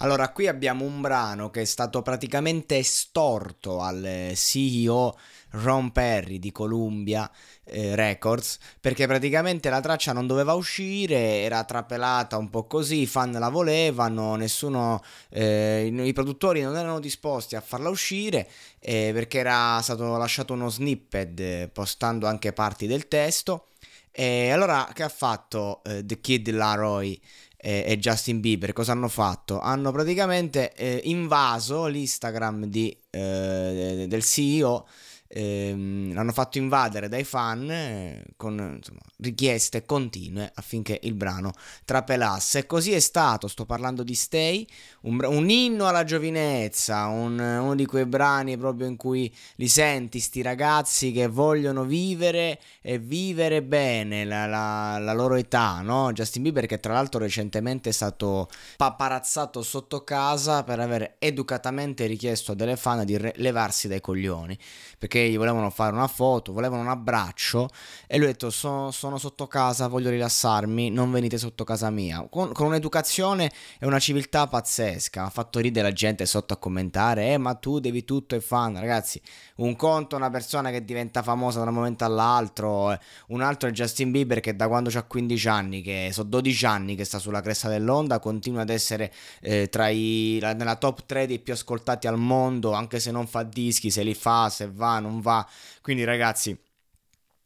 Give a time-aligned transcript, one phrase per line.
[0.00, 5.18] Allora, qui abbiamo un brano che è stato praticamente estorto al CEO
[5.50, 7.28] Ron Perry di Columbia
[7.64, 13.06] eh, Records perché praticamente la traccia non doveva uscire, era trapelata un po' così, i
[13.06, 19.38] fan la volevano, nessuno, eh, i, produttori non erano disposti a farla uscire eh, perché
[19.38, 23.64] era stato lasciato uno snippet eh, postando anche parti del testo.
[24.10, 27.20] E allora che ha fatto eh, The Kid Laroi?
[27.60, 29.60] E Justin Bieber cosa hanno fatto?
[29.60, 34.86] Hanno praticamente eh, invaso l'Instagram di, eh, del CEO
[35.28, 41.52] ehm, l'hanno fatto invadere dai fan eh, con insomma, richieste continue affinché il brano
[41.84, 42.60] trapelasse.
[42.60, 44.66] E così è stato, sto parlando di Stay,
[45.02, 50.18] un, un inno alla giovinezza, un, uno di quei brani proprio in cui li senti,
[50.18, 56.12] sti ragazzi che vogliono vivere e vivere bene la, la, la loro età, no?
[56.12, 62.52] Justin Bieber che tra l'altro recentemente è stato paparazzato sotto casa per aver educatamente richiesto
[62.52, 64.58] a delle fan di re- levarsi dai coglioni,
[64.98, 67.68] perché gli volevano fare una foto, volevano un abbraccio
[68.06, 72.26] e lui ha detto sono, sono sotto casa, voglio rilassarmi, non venite sotto casa mia.
[72.28, 77.32] Con, con, un'educazione e una civiltà pazzesca, ha fatto ridere la gente sotto a commentare,
[77.32, 79.20] eh ma tu devi tutto e fan, ragazzi,
[79.56, 82.98] un conto una persona che diventa famosa da un momento all'altro, eh.
[83.28, 86.94] un altro è Justin Bieber che da quando ha 15 anni, che sono 12 anni
[86.94, 91.38] che sta sulla cresta dell'onda, continua ad essere eh, tra i, nella top 3 dei
[91.38, 95.20] più ascoltati al mondo, anche se non fa dischi, se li fa, se va, non
[95.20, 95.46] va.
[95.80, 96.56] Quindi ragazzi,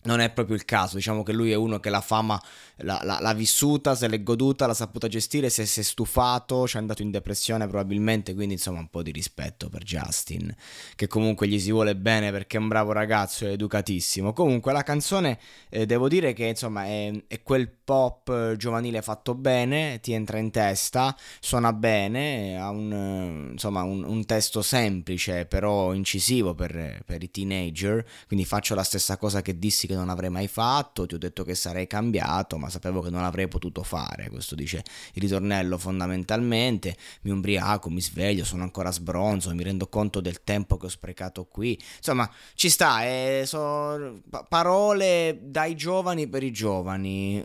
[0.04, 2.40] non è proprio il caso, diciamo che lui è uno che la fama
[2.78, 6.80] l'ha, l'ha vissuta, se l'è goduta, l'ha saputa gestire, se si è stufato, ci è
[6.80, 10.52] andato in depressione probabilmente, quindi insomma un po' di rispetto per Justin,
[10.96, 14.32] che comunque gli si vuole bene perché è un bravo ragazzo, è educatissimo.
[14.32, 20.00] Comunque la canzone eh, devo dire che insomma è, è, quel pop giovanile fatto bene,
[20.00, 26.54] ti entra in testa, suona bene, ha un, insomma, un, un testo semplice però incisivo
[26.54, 30.48] per, per i teenager, quindi faccio la stessa cosa che dissi che non avrei mai
[30.48, 34.30] fatto, ti ho detto che sarei cambiato, ma sapevo che non avrei potuto fare.
[34.30, 34.82] Questo dice
[35.12, 36.96] il ritornello fondamentalmente.
[37.22, 41.44] Mi ubriaco, mi sveglio, sono ancora sbronzo, mi rendo conto del tempo che ho sprecato
[41.44, 41.78] qui.
[41.98, 47.44] Insomma, ci sta, eh, so, parole dai giovani per i giovani,